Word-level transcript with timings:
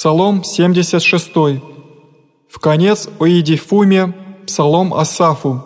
Псалом 0.00 0.42
76. 0.42 1.30
В 2.48 2.58
конец 2.58 3.06
о 3.18 3.26
Едифуме, 3.26 4.14
Псалом 4.46 4.94
Асафу. 4.94 5.62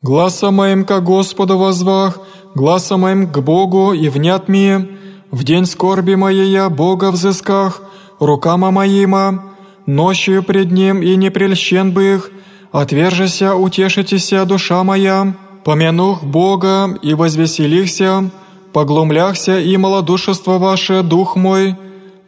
«Гласа 0.00 0.52
моим 0.52 0.84
ко 0.84 1.00
Господу 1.00 1.58
возвах, 1.58 2.20
гласа 2.54 2.96
моим 2.96 3.26
к 3.26 3.40
Богу 3.40 3.92
и 3.92 4.08
внят 4.08 4.48
мне, 4.48 4.86
в 5.32 5.42
день 5.42 5.66
скорби 5.66 6.14
моей 6.14 6.52
я 6.52 6.70
Бога 6.70 7.10
взысках, 7.10 7.82
рукама 8.20 8.70
моима, 8.70 9.56
ночью 9.86 10.44
пред 10.44 10.70
Ним 10.70 11.02
и 11.02 11.16
не 11.16 11.30
прельщен 11.30 11.90
бы 11.90 12.14
их, 12.14 12.30
отвержися, 12.70 13.56
утешитеся, 13.56 14.44
душа 14.44 14.84
моя, 14.84 15.34
помянух 15.64 16.22
Бога 16.22 16.96
и 17.02 17.14
возвеселихся, 17.14 18.30
поглумляхся 18.72 19.58
и 19.58 19.76
малодушество 19.76 20.58
ваше, 20.58 21.02
дух 21.02 21.34
мой, 21.34 21.74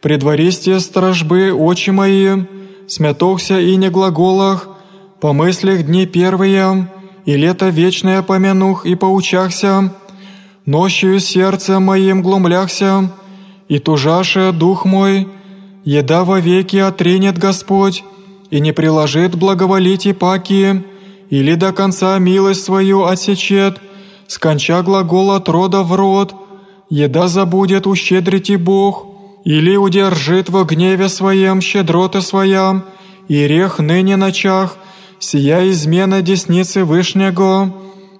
предвористе 0.03 0.81
стражбы 0.81 1.53
очи 1.53 1.91
мои, 1.91 2.43
смятохся 2.87 3.57
и 3.57 3.77
не 3.77 3.89
глаголах, 3.89 4.67
по 5.21 5.31
мыслях 5.31 5.83
дни 5.83 6.05
первые, 6.05 6.91
и 7.25 7.37
лето 7.37 7.69
вечное 7.69 8.21
помянух 8.21 8.85
и 8.85 8.95
поучахся, 8.95 9.93
ночью 10.65 11.21
сердцем 11.21 11.83
моим 11.83 12.21
глумляхся, 12.21 13.13
и 13.69 13.79
тужаше 13.79 14.51
дух 14.51 14.83
мой, 14.83 15.29
еда 15.85 16.25
вовеки 16.25 16.75
отринет 16.75 17.37
Господь, 17.37 18.03
и 18.51 18.59
не 18.59 18.73
приложит 18.73 19.35
благоволить 19.35 20.05
и 20.05 20.11
паки, 20.11 20.83
или 21.29 21.55
до 21.55 21.71
конца 21.71 22.19
милость 22.19 22.65
свою 22.65 23.05
отсечет, 23.05 23.79
сконча 24.27 24.81
глагол 24.81 25.31
от 25.31 25.47
рода 25.47 25.81
в 25.81 25.95
род, 25.95 26.35
еда 26.89 27.29
забудет 27.29 27.87
ущедрить 27.87 28.49
и 28.49 28.57
Бог, 28.57 29.12
или 29.43 29.75
удержит 29.75 30.49
во 30.49 30.63
гневе 30.63 31.09
своем 31.09 31.61
щедроты 31.61 32.21
своя, 32.21 32.83
и 33.27 33.47
рех 33.47 33.79
ныне 33.79 34.15
ночах, 34.15 34.77
сия 35.19 35.69
измена 35.69 36.21
десницы 36.21 36.83
Вышнего, 36.83 37.73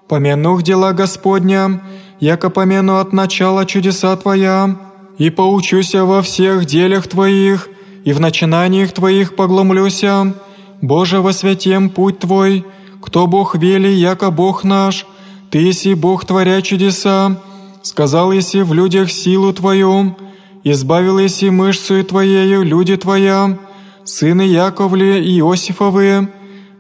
помянух 0.08 0.64
дела 0.64 0.94
Господня, 0.94 1.82
яко 2.20 2.50
помену 2.50 2.98
от 2.98 3.14
начала 3.14 3.66
чудеса 3.66 4.16
Твоя, 4.16 4.76
и 5.18 5.30
поучуся 5.30 6.06
во 6.06 6.22
всех 6.22 6.66
делях 6.66 7.08
Твоих, 7.08 7.70
и 8.04 8.12
в 8.14 8.20
начинаниях 8.20 8.92
Твоих 8.92 9.36
погломлюся. 9.36 10.34
Боже, 10.82 11.22
во 11.22 11.32
святем 11.32 11.90
путь 11.90 12.20
Твой, 12.20 12.66
кто 13.02 13.28
Бог 13.28 13.56
вели, 13.56 13.94
яко 13.94 14.32
Бог 14.32 14.64
наш, 14.64 15.06
Ты 15.50 15.60
еси 15.60 15.94
Бог, 15.94 16.26
творя 16.26 16.62
чудеса, 16.62 17.42
сказал 17.82 18.32
еси 18.32 18.62
в 18.62 18.74
людях 18.74 19.12
силу 19.12 19.54
Твою, 19.54 20.18
избавил 20.64 21.20
еси 21.20 21.50
мышцу 21.50 22.04
Твоею 22.04 22.64
люди 22.64 22.96
Твоя, 22.98 23.58
сыны 24.04 24.44
Яковле 24.44 25.24
и 25.24 25.40
Иосифовы, 25.40 26.30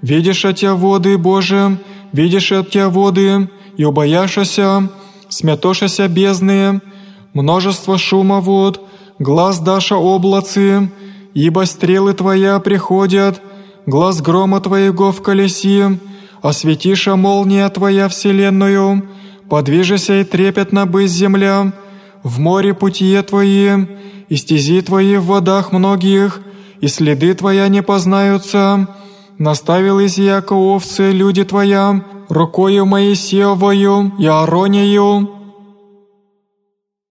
видишь 0.01 0.45
от 0.45 0.57
Тебя 0.57 0.75
воды, 0.75 1.17
Боже, 1.17 1.77
видишь 2.11 2.51
от 2.51 2.69
Тебя 2.71 2.89
воды, 2.89 3.49
и 3.77 3.85
убояшася, 3.85 4.89
смятошася 5.29 6.07
бездны, 6.07 6.81
множество 7.33 7.97
шума 7.97 8.39
вод, 8.39 8.87
глаз 9.19 9.59
даша 9.59 9.95
облацы, 9.95 10.89
ибо 11.33 11.65
стрелы 11.65 12.13
Твоя 12.13 12.59
приходят, 12.59 13.41
глаз 13.85 14.21
грома 14.21 14.61
Твоего 14.61 15.11
в 15.11 15.21
колеси, 15.21 15.99
осветиша 16.41 17.15
молния 17.15 17.67
Твоя 17.69 18.07
вселенную, 18.07 19.03
подвижися 19.49 20.21
и 20.21 20.23
трепетно 20.23 20.85
быть 20.85 21.09
земля, 21.09 21.73
в 22.23 22.39
море 22.39 22.73
путие 22.73 23.21
Твои, 23.21 23.69
и 24.29 24.35
стези 24.35 24.81
Твои 24.81 25.17
в 25.17 25.25
водах 25.25 25.71
многих, 25.71 26.41
и 26.81 26.87
следы 26.87 27.33
Твоя 27.33 27.67
не 27.67 27.83
познаются. 27.83 28.87
Наставил 29.37 29.99
из 29.99 30.17
яко 30.17 30.53
овцы 30.53 31.11
люди 31.11 31.43
Твоя, 31.43 32.03
рукою 32.29 32.85
Моисеевою 32.85 34.13
и 34.17 34.25
Аронею, 34.25 35.42